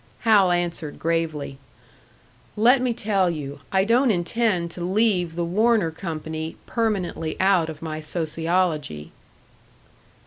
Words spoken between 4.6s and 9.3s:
to leave the Warner Company permanently out of my sociology."